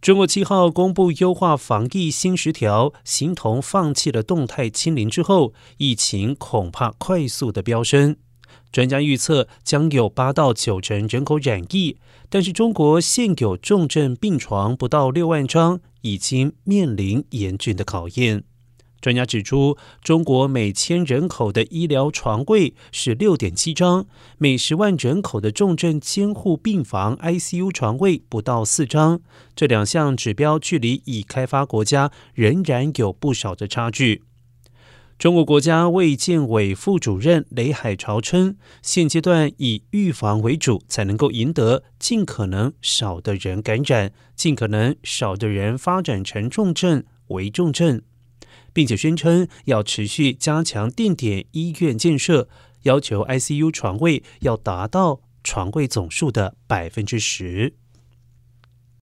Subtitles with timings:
[0.00, 8.16] 中国七号公布优化防疫新十条，形同放弃了动态清零之后，疫情恐怕快速的飙升。
[8.72, 11.98] 专家预测将有八到九成人口染疫，
[12.30, 18.44] 但是中国现有重症病床不到六万张，已经面临严峻的考验。
[19.00, 24.06] 专家指出，中国每千人口的医疗床位是六点七张，
[24.36, 29.20] 每十万人口的重症监护病房 ICU 床位不到四张。
[29.56, 34.22] 这两项指标距离已开发国家仍然有不少的差距。
[35.18, 48.00] 中国国家卫健委副主任雷海潮称，现阶段以预防为主，才能够赢得尽可能少的人感染，尽可能少的人发展成重症、危重症。
[48.72, 52.48] 并且宣称要持续加强定点医院建设，
[52.82, 57.74] 要求 ICU 床位要达到床位总数的百分之十。